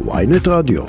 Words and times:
ויינט 0.00 0.48
רדיו. 0.48 0.82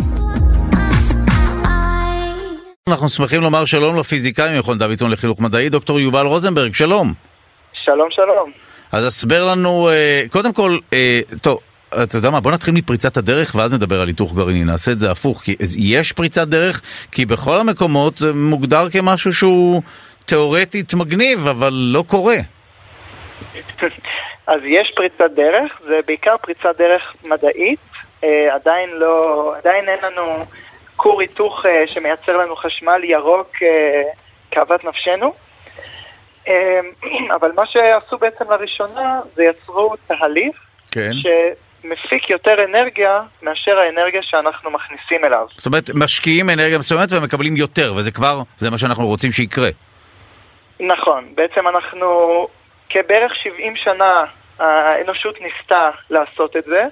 אנחנו 2.87 3.09
שמחים 3.09 3.41
לומר 3.41 3.65
שלום 3.65 3.99
לפיזיקאי 3.99 4.55
ממכון 4.55 4.77
דוידסון 4.77 5.11
לחינוך 5.11 5.39
מדעי, 5.39 5.69
דוקטור 5.69 5.99
יובל 5.99 6.25
רוזנברג, 6.25 6.73
שלום. 6.73 7.13
שלום 7.73 8.11
שלום. 8.11 8.51
אז 8.91 9.05
הסבר 9.05 9.43
לנו, 9.43 9.89
אה, 9.89 10.23
קודם 10.29 10.53
כל, 10.53 10.77
אה, 10.93 11.19
טוב, 11.41 11.59
אתה 12.03 12.17
יודע 12.17 12.29
מה, 12.29 12.39
בוא 12.39 12.51
נתחיל 12.51 12.73
מפריצת 12.73 13.17
הדרך 13.17 13.55
ואז 13.55 13.73
נדבר 13.73 14.01
על 14.01 14.07
היתוך 14.07 14.35
גרעיני, 14.35 14.63
נעשה 14.63 14.91
את 14.91 14.99
זה 14.99 15.11
הפוך, 15.11 15.41
כי 15.41 15.55
יש 15.77 16.11
פריצת 16.11 16.47
דרך, 16.47 16.81
כי 17.11 17.25
בכל 17.25 17.57
המקומות 17.57 18.17
זה 18.17 18.33
מוגדר 18.33 18.89
כמשהו 18.89 19.33
שהוא 19.33 19.81
תיאורטית 20.25 20.93
מגניב, 20.93 21.47
אבל 21.47 21.73
לא 21.73 22.03
קורה. 22.07 22.37
אז 24.47 24.59
יש 24.65 24.91
פריצת 24.95 25.31
דרך, 25.35 25.71
זה 25.87 25.99
בעיקר 26.07 26.35
פריצת 26.41 26.77
דרך 26.77 27.01
מדעית, 27.23 27.79
עדיין 28.51 28.89
לא, 28.89 29.53
עדיין 29.57 29.89
אין 29.89 29.99
לנו 30.01 30.45
כור 30.95 31.21
היתוך 31.21 31.65
אה, 31.65 31.87
שמייצר 31.87 32.37
לנו 32.37 32.55
חשמל 32.55 33.03
ירוק 33.03 33.51
אה, 33.63 34.01
כאוות 34.51 34.83
נפשנו. 34.83 35.33
אה, 36.47 36.79
אבל 37.35 37.51
מה 37.55 37.63
שעשו 37.65 38.17
בעצם 38.17 38.51
לראשונה 38.51 39.19
זה 39.35 39.43
יצרו 39.43 39.95
תהליך 40.07 40.55
כן. 40.91 41.11
שמפיק 41.13 42.29
יותר 42.29 42.65
אנרגיה 42.65 43.21
מאשר 43.41 43.77
האנרגיה 43.77 44.21
שאנחנו 44.23 44.71
מכניסים 44.71 45.25
אליו. 45.25 45.47
זאת 45.55 45.65
אומרת, 45.65 45.89
משקיעים 45.93 46.49
אנרגיה 46.49 46.77
מסוימת 46.77 47.11
ומקבלים 47.11 47.55
יותר, 47.55 47.93
וזה 47.97 48.11
כבר, 48.11 48.41
זה 48.57 48.69
מה 48.69 48.77
שאנחנו 48.77 49.07
רוצים 49.07 49.31
שיקרה. 49.31 49.69
נכון, 50.79 51.25
בעצם 51.35 51.67
אנחנו 51.67 52.07
כבערך 52.89 53.35
70 53.43 53.75
שנה 53.75 54.23
האנושות 54.59 55.35
ניסתה 55.41 55.89
לעשות 56.09 56.55
את 56.55 56.63
זה, 56.63 56.83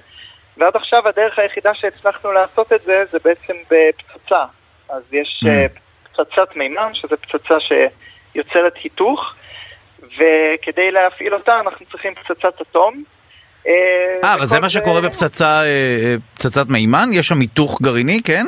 ועד 0.56 0.76
עכשיו 0.76 1.08
הדרך 1.08 1.38
היחידה 1.38 1.74
שהצלחנו 1.74 2.32
לעשות 2.32 2.72
את 2.72 2.82
זה 2.82 3.04
זה 3.10 3.18
בעצם 3.24 3.54
בפצצה. 3.70 4.44
אז 4.88 5.02
יש 5.12 5.44
Mm. 5.44 5.48
אה, 5.48 5.66
פצצת 6.12 6.56
מימן, 6.56 6.90
שזו 6.94 7.16
פצצה 7.16 7.54
שיוצרת 7.60 8.74
היתוך, 8.82 9.34
וכדי 10.02 10.90
להפעיל 10.90 11.34
אותה 11.34 11.60
אנחנו 11.60 11.86
צריכים 11.86 12.14
פצצת 12.14 12.60
אטום. 12.60 13.02
אה, 13.66 14.34
אבל 14.34 14.46
זה 14.46 14.60
מה 14.60 14.70
שקורה 14.70 15.00
בפצצה, 15.00 15.46
אה, 15.46 15.64
אה, 15.64 16.14
פצצת 16.34 16.66
מימן? 16.68 17.08
יש 17.12 17.26
שם 17.26 17.40
היתוך 17.40 17.82
גרעיני, 17.82 18.20
כן? 18.24 18.46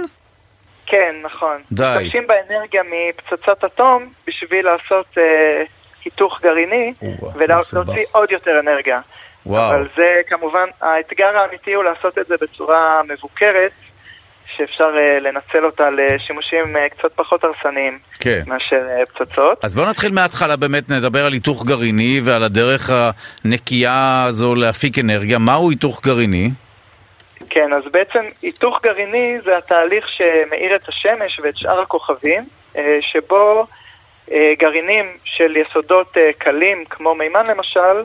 כן, 0.87 1.15
נכון. 1.23 1.57
די. 1.73 1.97
משתמשים 1.97 2.27
באנרגיה 2.27 2.83
מפצצת 2.83 3.65
אטום 3.65 4.12
בשביל 4.27 4.65
לעשות 4.67 5.07
אה, 5.19 5.62
היתוך 6.05 6.41
גרעיני 6.43 6.93
ולהוציא. 7.34 8.05
עוד 8.12 8.31
יותר 8.31 8.61
אנרגיה. 8.61 9.01
וואו. 9.47 9.75
אבל 9.75 9.89
זה 9.97 10.21
כמובן, 10.27 10.67
האתגר 10.81 11.39
האמיתי 11.39 11.75
הוא 11.75 11.85
לעשות 11.85 12.19
את 12.19 12.27
זה 12.27 12.35
בצורה 12.41 13.01
מבוקרת, 13.09 13.73
שאפשר 14.57 14.91
אה, 14.99 15.21
לנצל 15.21 15.65
אותה 15.65 15.91
לשימושים 15.91 16.77
אה, 16.77 16.89
קצת 16.89 17.13
פחות 17.15 17.45
הרסניים 17.45 17.99
כן. 18.21 18.43
מאשר 18.47 18.89
אה, 18.89 19.07
פצצות. 19.07 19.65
אז 19.65 19.75
בואו 19.75 19.91
נתחיל 19.91 20.13
מההתחלה 20.13 20.57
באמת, 20.57 20.91
נדבר 20.91 21.27
על 21.27 21.33
היתוך 21.33 21.67
גרעיני 21.67 22.21
ועל 22.25 22.45
הדרך 22.45 22.91
הנקייה 23.45 24.25
הזו 24.29 24.55
להפיק 24.55 24.99
אנרגיה. 24.99 25.39
מהו 25.39 25.71
היתוך 25.71 26.01
גרעיני? 26.05 26.51
כן, 27.51 27.73
אז 27.73 27.83
בעצם 27.93 28.21
היתוך 28.43 28.81
גרעיני 28.83 29.39
זה 29.45 29.57
התהליך 29.59 30.09
שמאיר 30.09 30.77
את 30.77 30.89
השמש 30.89 31.41
ואת 31.43 31.57
שאר 31.57 31.81
הכוכבים, 31.81 32.45
אה, 32.77 32.99
שבו 33.01 33.67
אה, 34.33 34.53
גרעינים 34.59 35.07
של 35.25 35.57
יסודות 35.57 36.17
אה, 36.17 36.31
קלים, 36.39 36.85
כמו 36.91 37.15
מימן 37.15 37.47
למשל, 37.47 38.05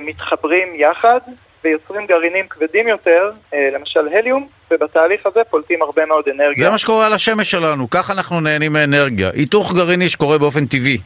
מתחברים 0.00 0.74
יחד 0.74 1.20
ויוצרים 1.64 2.06
גרעינים 2.06 2.48
כבדים 2.48 2.88
יותר, 2.88 3.30
אה, 3.54 3.68
למשל 3.72 4.08
הליום, 4.08 4.48
ובתהליך 4.70 5.26
הזה 5.26 5.40
פולטים 5.50 5.82
הרבה 5.82 6.06
מאוד 6.06 6.28
אנרגיה. 6.28 6.64
זה 6.64 6.70
מה 6.70 6.78
שקורה 6.78 7.06
על 7.06 7.12
השמש 7.12 7.50
שלנו, 7.50 7.90
ככה 7.90 8.12
אנחנו 8.12 8.40
נהנים 8.40 8.72
מאנרגיה. 8.72 9.30
היתוך 9.34 9.72
גרעיני 9.74 10.08
שקורה 10.08 10.38
באופן 10.38 10.66
טבעי. 10.66 10.98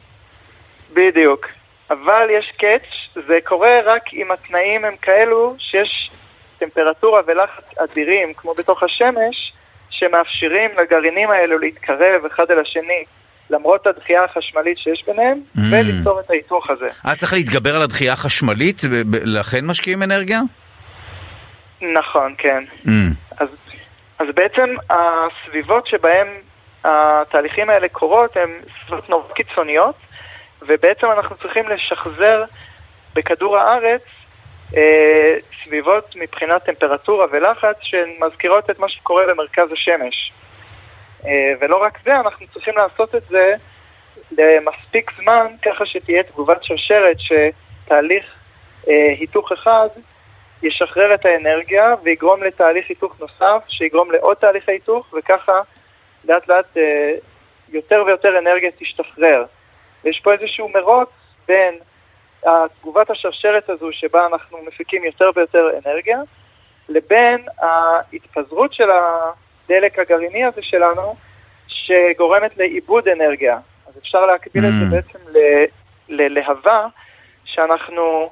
בדיוק. 0.93 1.49
אבל 1.91 2.27
יש 2.31 2.53
קאץ', 2.59 3.25
זה 3.27 3.39
קורה 3.45 3.81
רק 3.85 4.03
אם 4.15 4.33
התנאים 4.33 4.85
הם 4.85 4.97
כאלו 5.03 5.55
שיש 5.59 6.11
טמפרטורה 6.59 7.21
ולחץ 7.27 7.65
אדירים, 7.79 8.35
כמו 8.35 8.55
בתוך 8.55 8.83
השמש, 8.83 9.53
שמאפשרים 9.91 10.71
לגרעינים 10.83 11.31
האלו 11.31 11.59
להתקרב 11.59 12.25
אחד 12.27 12.51
אל 12.51 12.59
השני, 12.59 13.05
למרות 13.53 13.87
הדחייה 13.87 14.25
החשמלית 14.25 14.79
שיש 14.79 15.05
ביניהם, 15.07 15.41
Mm. 15.57 15.61
וליצור 15.73 16.21
את 16.21 16.31
ההיתוך 16.31 16.71
הזה. 16.71 16.89
היה 17.05 17.15
צריך 17.15 17.33
להתגבר 17.33 17.77
על 17.77 17.83
הדחייה 17.83 18.13
החשמלית, 18.13 18.81
לכן 19.25 19.65
משקיעים 19.67 20.03
אנרגיה? 20.03 20.41
נכון, 21.81 22.35
כן. 22.39 22.65
Mm. 22.85 22.89
אז, 23.39 23.49
אז 24.19 24.27
בעצם 24.35 24.75
הסביבות 24.91 25.87
שבהן 25.87 26.27
התהליכים 26.85 27.71
האלה 27.71 27.89
קורות 27.89 28.37
הן 28.37 28.51
סביבות 28.79 29.09
נורא 29.09 29.35
קיצוניות, 29.35 29.95
ובעצם 30.63 31.07
אנחנו 31.17 31.37
צריכים 31.37 31.65
לשחזר 31.69 32.45
בכדור 33.15 33.59
הארץ 33.59 34.03
אה, 34.77 35.37
סביבות 35.65 36.15
מבחינת 36.17 36.65
טמפרטורה 36.65 37.27
ולחץ 37.33 37.77
שמזכירות 37.83 38.71
את 38.71 38.79
מה 38.79 38.89
שקורה 38.89 39.23
במרכז 39.29 39.73
השמש. 39.73 40.33
אה, 41.27 41.53
ולא 41.61 41.83
רק 41.83 41.99
זה, 42.05 42.17
אנחנו 42.17 42.47
צריכים 42.53 42.75
לעשות 42.77 43.15
את 43.15 43.23
זה 43.23 43.55
למספיק 44.31 45.11
זמן, 45.17 45.47
ככה 45.63 45.87
שתהיה 45.87 46.23
תגובת 46.23 46.65
שרשרת 46.65 47.17
שתהליך 47.19 48.35
אה, 48.89 49.15
היתוך 49.19 49.53
אחד 49.53 49.89
ישחרר 50.63 51.15
את 51.15 51.25
האנרגיה 51.25 51.95
ויגרום 52.03 52.43
לתהליך 52.43 52.89
היתוך 52.89 53.21
נוסף, 53.21 53.65
שיגרום 53.69 54.11
לעוד 54.11 54.37
תהליך 54.37 54.69
היתוך, 54.69 55.15
וככה 55.19 55.61
לאט 56.25 56.49
לאט 56.49 56.77
אה, 56.77 57.15
יותר 57.69 58.03
ויותר 58.07 58.39
אנרגיה 58.39 58.71
תשתחרר. 58.79 59.45
ויש 60.05 60.21
פה 60.21 60.33
איזשהו 60.33 60.69
מרוץ 60.69 61.09
בין 61.49 61.75
תגובת 62.81 63.11
השרשרת 63.11 63.71
הזו 63.71 63.89
שבה 63.93 64.27
אנחנו 64.27 64.59
מפיקים 64.67 65.05
יותר 65.05 65.31
ויותר 65.37 65.71
אנרגיה, 65.85 66.19
לבין 66.89 67.47
ההתפזרות 67.59 68.73
של 68.73 68.91
הדלק 69.65 69.99
הגרעיני 69.99 70.45
הזה 70.45 70.63
שלנו, 70.63 71.15
שגורמת 71.69 72.57
לאיבוד 72.57 73.09
אנרגיה. 73.09 73.59
אז 73.87 73.99
אפשר 73.99 74.27
להקביל 74.27 74.65
את 74.65 74.71
Mm. 74.71 74.91
זה 74.91 74.97
בעצם 74.97 75.19
ל- 75.39 75.65
ללהבה, 76.09 76.87
שאנחנו 77.45 78.31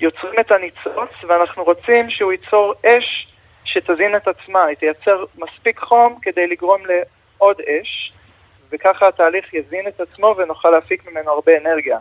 יוצרים 0.00 0.40
את 0.40 0.50
הניצוץ, 0.50 1.10
ואנחנו 1.28 1.64
רוצים 1.64 2.10
שהוא 2.10 2.32
ייצור 2.32 2.74
אש 2.86 3.28
שתזין 3.64 4.16
את 4.16 4.28
עצמה, 4.28 4.64
היא 4.64 4.76
תייצר 4.76 5.24
מספיק 5.38 5.78
חום 5.78 6.18
כדי 6.22 6.46
לגרום 6.46 6.82
לעוד 6.86 7.60
אש, 7.60 8.12
וככה 8.70 9.08
התהליך 9.08 9.54
יזין 9.54 9.88
את 9.88 10.00
עצמו 10.00 10.34
ונוכל 10.38 10.70
להפיק 10.70 11.06
ממנו 11.12 11.30
הרבה 11.30 11.52
אנרגיה. 11.56 11.98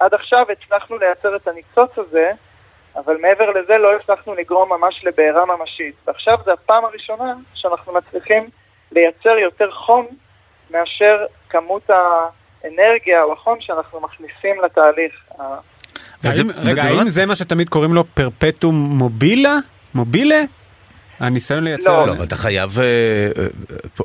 עד 0.00 0.14
עכשיו 0.14 0.46
הצלחנו 0.52 0.98
לייצר 0.98 1.36
את 1.36 1.48
הניצוץ 1.48 1.98
הזה, 1.98 2.30
אבל 2.96 3.16
מעבר 3.22 3.50
לזה 3.50 3.78
לא 3.78 3.88
הצלחנו 3.96 4.34
לגרום 4.34 4.72
ממש 4.72 5.04
לבעירה 5.04 5.44
ממשית. 5.46 5.94
ועכשיו 6.06 6.38
זו 6.44 6.50
הפעם 6.52 6.84
הראשונה 6.84 7.34
שאנחנו 7.54 7.92
מצליחים 7.92 8.48
לייצר 8.92 9.38
יותר 9.38 9.70
חום 9.70 10.06
מאשר 10.70 11.16
כמות 11.48 11.90
האנרגיה 11.90 13.22
או 13.22 13.32
החום 13.32 13.56
שאנחנו 13.60 14.00
מכניסים 14.00 14.62
לתהליך. 14.64 15.12
וזה- 16.24 16.42
האם- 16.42 16.50
רגע, 16.70 16.82
האם 16.82 16.96
באמת- 16.96 17.10
זה 17.12 17.26
מה 17.26 17.36
שאתה 17.36 17.54
תמיד 17.54 17.68
קוראים 17.68 17.94
לו 17.94 18.04
פרפטום 18.14 18.74
מובילה? 18.74 19.56
מובילה? 19.94 20.40
הניסיון 21.20 21.64
לייצר... 21.64 21.90
לא, 21.90 22.06
לא, 22.06 22.12
אבל 22.12 22.24
אתה 22.24 22.36
חייב... 22.36 22.78
אה, 22.80 22.84
אה, 23.42 23.48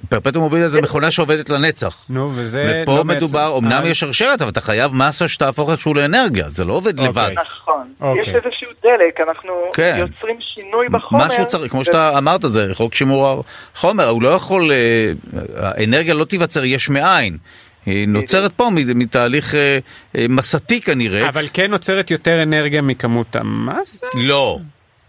פרפטום 0.09 0.43
מובילה 0.43 0.69
זה 0.69 0.81
מכונה 0.81 1.11
שעובדת 1.11 1.49
לנצח. 1.49 2.05
נו, 2.09 2.31
וזה... 2.35 2.81
ופה 2.83 2.95
לא 2.97 3.05
מדובר, 3.05 3.57
אמנם 3.57 3.83
אה, 3.83 3.89
יש 3.89 3.99
שרשרת, 3.99 4.41
אבל 4.41 4.51
אתה 4.51 4.61
חייב 4.61 4.93
מסה 4.93 5.27
שתהפוך 5.27 5.69
איכשהו 5.69 5.93
לאנרגיה, 5.93 6.49
זה 6.49 6.65
לא 6.65 6.73
עובד 6.73 6.99
אוקיי. 6.99 7.09
לבד. 7.09 7.31
נכון. 7.31 7.93
אוקיי. 8.01 8.21
יש 8.21 8.27
איזשהו 8.27 8.69
דלק, 8.83 9.27
אנחנו 9.27 9.53
כן. 9.73 9.95
יוצרים 9.99 10.37
שינוי 10.39 10.89
בחומר. 10.89 11.25
משהו 11.25 11.47
צריך, 11.47 11.71
כמו 11.71 11.85
שאתה 11.85 12.17
אמרת, 12.17 12.41
זה 12.41 12.69
חוק 12.73 12.95
שימור 12.95 13.43
החומר, 13.75 14.07
הוא 14.07 14.21
לא 14.21 14.29
יכול, 14.29 14.71
אה, 14.71 15.11
האנרגיה 15.55 16.13
לא 16.13 16.25
תיווצר 16.25 16.65
יש 16.65 16.89
מאין. 16.89 17.37
היא 17.85 18.07
נוצרת 18.07 18.51
פה 18.51 18.69
מתהליך 18.71 19.55
אה, 19.55 19.79
אה, 20.17 20.25
מסתי 20.29 20.81
כנראה. 20.81 21.29
אבל 21.29 21.47
כן 21.53 21.71
נוצרת 21.71 22.11
יותר 22.11 22.43
אנרגיה 22.43 22.81
מכמות 22.81 23.35
המסה? 23.35 24.07
לא. 24.15 24.59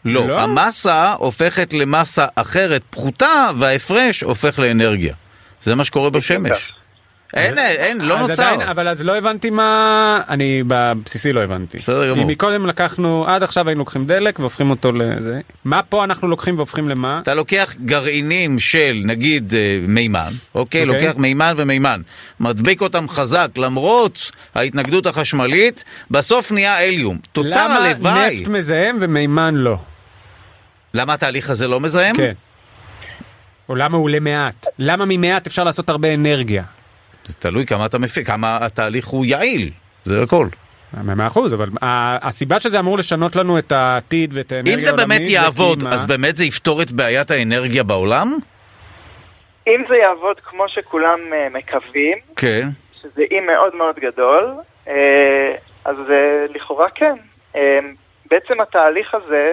לא, 0.06 0.28
לא? 0.28 0.40
המסה 0.40 1.12
הופכת 1.12 1.72
למסה 1.72 2.26
אחרת 2.34 2.82
פחותה 2.90 3.48
וההפרש 3.58 4.20
הופך 4.20 4.58
לאנרגיה. 4.58 5.14
זה 5.60 5.74
מה 5.74 5.84
שקורה 5.84 6.10
בשמש. 6.10 6.72
אין, 7.34 7.58
אין, 7.58 8.00
לא 8.00 8.18
אז 8.18 8.28
נוצר. 8.28 8.42
עדיין, 8.44 8.68
אבל 8.68 8.88
אז 8.88 9.04
לא 9.04 9.16
הבנתי 9.16 9.50
מה... 9.50 10.20
אני 10.28 10.62
בבסיסי 10.66 11.32
לא 11.32 11.40
הבנתי. 11.40 11.78
בסדר 11.78 12.10
גמור. 12.10 12.22
אם 12.22 12.28
מקודם 12.28 12.66
לקחנו, 12.66 13.24
עד 13.28 13.42
עכשיו 13.42 13.68
היינו 13.68 13.78
לוקחים 13.78 14.04
דלק 14.04 14.40
והופכים 14.40 14.70
אותו 14.70 14.92
לזה. 14.92 15.40
מה 15.64 15.82
פה 15.82 16.04
אנחנו 16.04 16.28
לוקחים 16.28 16.56
והופכים 16.56 16.88
למה? 16.88 17.20
אתה 17.22 17.34
לוקח 17.34 17.74
גרעינים 17.84 18.58
של 18.58 18.96
נגיד 19.04 19.54
אה, 19.54 19.78
מימן, 19.88 20.20
אוקיי? 20.54 20.82
אוקיי. 20.82 21.06
לוקח 21.06 21.18
מימן 21.18 21.54
ומימן, 21.56 22.00
מדביק 22.40 22.80
אותם 22.80 23.08
חזק 23.08 23.48
למרות 23.58 24.30
ההתנגדות 24.54 25.06
החשמלית, 25.06 25.84
בסוף 26.10 26.52
נהיה 26.52 26.78
אליום. 26.78 27.18
תוצר 27.32 27.64
למה 27.64 27.74
הלוואי. 27.74 28.40
נפט 28.40 28.48
מזהם 28.48 28.96
ומימן 29.00 29.54
לא? 29.54 29.76
למה 30.96 31.14
התהליך 31.14 31.50
הזה 31.50 31.68
לא 31.68 31.80
מזהם? 31.80 32.16
כן. 32.16 32.32
או 33.68 33.74
למה 33.74 33.96
הוא 33.96 34.04
עולה 34.04 34.20
מעט? 34.20 34.66
למה 34.78 35.04
ממעט 35.08 35.46
אפשר 35.46 35.64
לעשות 35.64 35.88
הרבה 35.88 36.14
אנרגיה? 36.14 36.62
זה 37.24 37.34
תלוי 37.34 37.66
כמה 37.66 37.86
אתה 37.86 37.98
מפיק, 37.98 38.26
כמה 38.26 38.58
התהליך 38.60 39.06
הוא 39.06 39.24
יעיל, 39.24 39.70
זה 40.04 40.22
הכל. 40.22 40.48
מאה 40.92 41.26
אחוז, 41.26 41.54
אבל 41.54 41.68
הסיבה 41.82 42.60
שזה 42.60 42.78
אמור 42.78 42.98
לשנות 42.98 43.36
לנו 43.36 43.58
את 43.58 43.72
העתיד 43.72 44.30
ואת 44.34 44.52
האנרגיה 44.52 44.74
אם 44.74 44.80
זה 44.80 44.88
העולמית 44.90 45.08
באמת 45.08 45.30
יעבוד? 45.30 45.84
אז 45.84 46.06
באמת 46.06 46.36
זה 46.36 46.44
יפתור 46.44 46.82
את 46.82 46.92
בעיית 46.92 47.30
האנרגיה 47.30 47.82
בעולם? 47.82 48.38
אם 49.66 49.82
זה 49.88 49.96
יעבוד 49.96 50.40
כמו 50.40 50.68
שכולם 50.68 51.18
אה, 51.32 51.48
מקווים, 51.52 52.18
כן. 52.36 52.68
שזה 53.02 53.22
אי 53.30 53.40
מאוד 53.40 53.74
מאוד 53.74 53.96
גדול, 53.96 54.54
אה, 54.88 55.54
אז 55.84 55.96
אה, 56.10 56.46
לכאורה 56.54 56.88
כן. 56.94 57.14
בעצם 58.30 58.60
התהליך 58.60 59.14
הזה, 59.14 59.52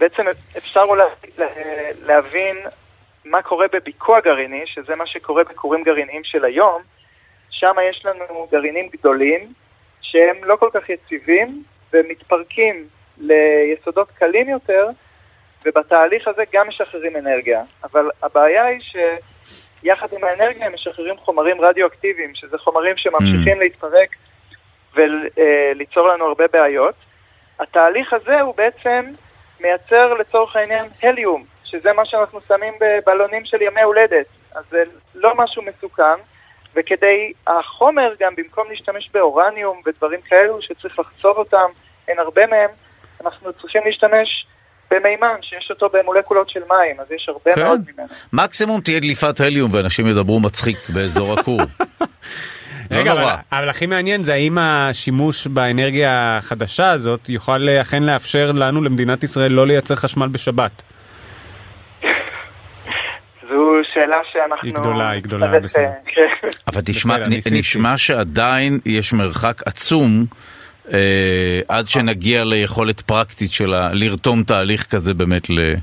בעצם 0.00 0.22
אפשר 0.58 0.80
אולי 0.82 1.02
לה- 1.38 1.46
להבין 2.06 2.56
מה 3.24 3.42
קורה 3.42 3.66
בביקוע 3.72 4.20
גרעיני, 4.20 4.62
שזה 4.66 4.96
מה 4.96 5.06
שקורה 5.06 5.44
בכורים 5.44 5.82
גרעיניים 5.84 6.24
של 6.24 6.44
היום. 6.44 6.82
שם 7.50 7.74
יש 7.90 8.06
לנו 8.06 8.48
גרעינים 8.52 8.88
גדולים 8.92 9.52
שהם 10.00 10.44
לא 10.44 10.56
כל 10.56 10.68
כך 10.72 10.90
יציבים 10.90 11.62
ומתפרקים 11.92 12.86
ליסודות 13.18 14.08
קלים 14.10 14.48
יותר, 14.48 14.88
ובתהליך 15.66 16.28
הזה 16.28 16.42
גם 16.52 16.68
משחררים 16.68 17.16
אנרגיה. 17.16 17.62
אבל 17.84 18.10
הבעיה 18.22 18.64
היא 18.64 18.80
שיחד 18.80 20.06
עם 20.18 20.24
האנרגיה 20.24 20.66
הם 20.66 20.74
משחררים 20.74 21.16
חומרים 21.16 21.60
רדיואקטיביים, 21.60 22.34
שזה 22.34 22.58
חומרים 22.58 22.96
שממשיכים 22.96 23.56
Mm. 23.56 23.60
להתפרק 23.60 24.08
וליצור 24.94 26.08
לנו 26.08 26.24
הרבה 26.26 26.44
בעיות. 26.52 26.94
התהליך 27.58 28.12
הזה 28.12 28.40
הוא 28.40 28.54
בעצם 28.56 29.04
מייצר 29.62 30.14
לצורך 30.14 30.56
העניין 30.56 30.84
הליום, 31.02 31.44
שזה 31.64 31.92
מה 31.92 32.04
שאנחנו 32.04 32.40
שמים 32.48 32.74
בבלונים 32.80 33.44
של 33.44 33.62
ימי 33.62 33.82
הולדת. 33.82 34.26
אז 34.54 34.64
זה 34.70 34.82
לא 35.14 35.34
משהו 35.36 35.62
מסוכן, 35.62 36.18
וכדי 36.74 37.32
החומר 37.46 38.14
גם 38.20 38.32
במקום 38.36 38.64
להשתמש 38.70 39.10
באורניום 39.14 39.82
ודברים 39.86 40.20
כאלו 40.20 40.62
שצריך 40.62 40.98
לחצוב 40.98 41.36
אותם, 41.36 41.66
אין 42.08 42.18
הרבה 42.18 42.46
מהם, 42.46 42.70
אנחנו 43.24 43.52
צריכים 43.52 43.82
להשתמש 43.84 44.46
במימן 44.90 45.36
שיש 45.42 45.70
אותו 45.70 45.88
במולקולות 45.92 46.50
של 46.50 46.60
מים, 46.68 47.00
אז 47.00 47.10
יש 47.10 47.28
הרבה 47.28 47.54
כן. 47.54 47.62
מאוד 47.64 47.80
ממנו. 47.94 48.08
מקסימום 48.32 48.80
תהיה 48.80 49.00
דליפת 49.00 49.40
הליום 49.40 49.74
ואנשים 49.74 50.06
ידברו 50.06 50.40
מצחיק 50.40 50.78
באזור 50.88 51.40
הכור. 51.40 51.60
לא 52.90 52.96
רגע, 52.96 53.14
נורא. 53.14 53.22
אבל, 53.22 53.34
אבל 53.52 53.68
הכי 53.68 53.86
מעניין 53.86 54.22
זה 54.22 54.32
האם 54.34 54.58
השימוש 54.58 55.46
באנרגיה 55.46 56.38
החדשה 56.38 56.90
הזאת 56.90 57.28
יוכל 57.28 57.68
אה, 57.68 57.80
אכן 57.80 58.02
לאפשר 58.02 58.52
לנו, 58.52 58.82
למדינת 58.82 59.24
ישראל, 59.24 59.52
לא 59.52 59.66
לייצר 59.66 59.94
חשמל 59.94 60.28
בשבת. 60.28 60.82
זו 63.42 63.56
שאלה 63.94 64.16
שאנחנו... 64.32 64.68
היא 64.68 64.74
גדולה, 64.74 65.10
היא 65.10 65.22
גדולה, 65.22 65.60
בסדר. 65.60 65.82
אה, 65.82 65.90
כן. 66.06 66.48
אבל 66.68 66.80
תשמע, 66.84 67.18
בסדר. 67.28 67.56
נשמע 67.58 67.98
שעדיין 67.98 68.80
יש 68.86 69.12
מרחק 69.12 69.62
עצום 69.66 70.24
אה, 70.92 71.60
עד 71.68 71.88
שנגיע 71.88 72.44
ליכולת 72.44 73.00
פרקטית 73.00 73.52
של 73.52 73.74
לרתום 73.92 74.42
תהליך 74.42 74.86
כזה 74.86 75.14
באמת 75.14 75.50
ל- 75.50 75.74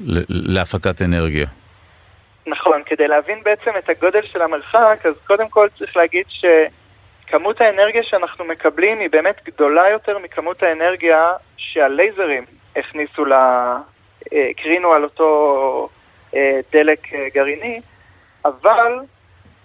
ל- 0.00 0.24
להפקת 0.28 1.02
אנרגיה. 1.02 1.46
כדי 2.90 3.08
להבין 3.08 3.42
בעצם 3.42 3.70
את 3.78 3.88
הגודל 3.88 4.22
של 4.22 4.42
המרחק, 4.42 4.98
אז 5.04 5.14
קודם 5.26 5.48
כל 5.48 5.68
צריך 5.78 5.96
להגיד 5.96 6.26
שכמות 6.28 7.60
האנרגיה 7.60 8.02
שאנחנו 8.02 8.44
מקבלים 8.44 9.00
היא 9.00 9.10
באמת 9.10 9.40
גדולה 9.44 9.88
יותר 9.88 10.18
מכמות 10.18 10.62
האנרגיה 10.62 11.32
שהלייזרים 11.56 12.44
הכניסו 12.76 13.24
ל... 13.24 13.32
אה, 14.32 14.48
הקרינו 14.50 14.92
על 14.92 15.04
אותו 15.04 15.88
אה, 16.34 16.60
דלק 16.72 17.14
אה, 17.14 17.26
גרעיני, 17.34 17.80
אבל 18.44 18.98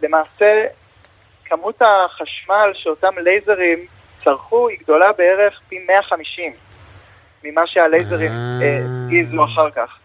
למעשה 0.03 0.65
כמות 1.45 1.81
החשמל 1.81 2.71
שאותם 2.73 3.13
לייזרים 3.17 3.79
צרכו 4.23 4.67
היא 4.67 4.77
גדולה 4.79 5.11
בערך 5.11 5.59
פי 5.69 5.79
150 5.87 6.53
ממה 7.43 7.67
שהלייזרים 7.67 8.31
גייזו 9.09 9.43
אחר 9.43 9.71
כך. 9.71 9.99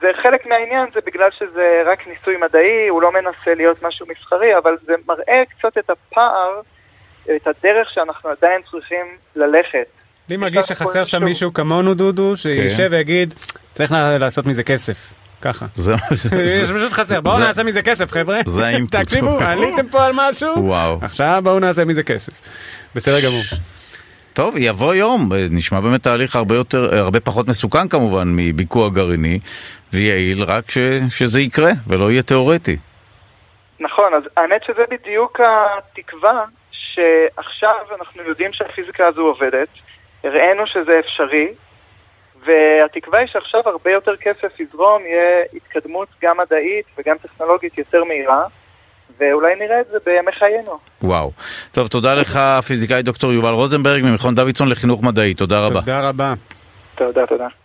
זה 0.00 0.06
חלק 0.22 0.46
מהעניין, 0.46 0.86
זה 0.94 1.00
בגלל 1.06 1.28
שזה 1.38 1.82
רק 1.86 1.98
ניסוי 2.06 2.36
מדעי, 2.36 2.88
הוא 2.88 3.02
לא 3.02 3.12
מנסה 3.12 3.54
להיות 3.56 3.82
משהו 3.82 4.06
מסחרי, 4.06 4.58
אבל 4.58 4.76
זה 4.86 4.92
מראה 5.08 5.42
קצת 5.58 5.78
את 5.78 5.90
הפער, 5.90 6.60
את 7.36 7.46
הדרך 7.46 7.90
שאנחנו 7.94 8.30
עדיין 8.30 8.60
צריכים 8.70 9.06
ללכת. 9.36 9.86
לי 10.28 10.36
מרגיש 10.36 10.66
שחסר 10.66 11.04
שם 11.04 11.24
מישהו- 11.24 11.52
כמונו, 11.52 11.94
דודו, 11.94 12.30
כן. 12.30 12.36
שישב 12.36 12.88
ויגיד, 12.90 13.34
צריך 13.74 13.92
לעשות 14.20 14.46
מזה 14.46 14.62
כסף. 14.62 14.98
ככה. 15.42 15.66
זה- 15.74 15.94
יש 16.62 16.70
פשוט 16.70 16.92
חסר, 16.92 17.20
בואו 17.20 17.38
נעשה 17.38 17.62
מזה 17.62 17.82
כסף 17.82 18.10
חבר'ה. 18.12 18.40
זה 18.46 18.66
האינפוט. 18.66 18.96
תקשיבו, 19.00 19.38
עליתם 19.40 19.88
פה 19.88 20.04
על 20.06 20.12
משהו? 20.14 20.74
עכשיו 21.02 21.40
בואו 21.44 21.58
נעשה 21.58 21.84
מזה 21.84 22.02
כסף. 22.02 22.32
בסדר 22.94 23.20
גמור. 23.26 23.42
טוב, 24.34 24.54
יבוא 24.58 24.94
יום, 24.94 25.32
אה, 25.32 25.46
נשמע 25.50 25.80
באמת 25.80 26.02
תהליך 26.02 26.36
הרבה 26.36 26.54
יותר, 26.54 26.96
הרבה 26.96 27.20
פחות 27.20 27.48
מסוכן 27.48 27.88
כמובן 27.88 28.24
מביקוע 28.36 28.88
גרעיני, 28.88 29.38
ויעיל 29.92 30.42
רק 30.42 30.70
ש, 30.70 30.78
שזה 31.08 31.40
יקרה 31.40 31.70
ולא 31.88 32.10
יהיה 32.10 32.22
תיאורטי. 32.22 32.76
נכון, 33.80 34.14
אז 34.14 34.22
האמת 34.36 34.64
שזה 34.64 34.84
בדיוק 34.90 35.40
התקווה 35.40 36.44
שעכשיו 36.70 37.76
אנחנו 37.98 38.22
יודעים 38.22 38.52
שהפיזיקה 38.52 39.06
הזו 39.06 39.20
עובדת, 39.22 39.68
הראינו 40.24 40.66
שזה 40.66 40.98
אפשרי, 40.98 41.48
והתקווה 42.44 43.18
היא 43.18 43.26
שעכשיו 43.26 43.60
הרבה 43.64 43.90
יותר 43.90 44.16
כסף 44.16 44.60
יזרום, 44.60 45.02
יהיה 45.06 45.44
התקדמות 45.54 46.08
גם 46.22 46.36
מדעית 46.38 46.86
וגם 46.98 47.16
טכנולוגית 47.18 47.78
יותר 47.78 48.04
מהירה, 48.04 48.44
ואולי 49.20 49.54
נראה 49.54 49.80
את 49.80 49.86
זה 49.90 49.98
בימי 50.06 50.32
חיינו. 50.32 50.78
וואו. 51.02 51.30
טוב, 51.72 51.88
תודה 51.88 52.14
לך, 52.14 52.40
פיזיקאי 52.66 53.02
דוקטור 53.02 53.32
יובל 53.32 53.50
רוזנברג 53.52 54.02
ממכון 54.02 54.34
דוידסון 54.34 54.68
לחינוך 54.68 55.02
מדעי, 55.02 55.34
תודה 55.34 55.66
רבה. 55.66 55.80
תודה 55.80 56.08
רבה. 56.08 56.34
תודה, 56.94 57.26
תודה. 57.26 57.61